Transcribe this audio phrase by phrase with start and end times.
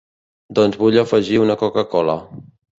[0.59, 2.19] Doncs vull afegir una Coca-Cola.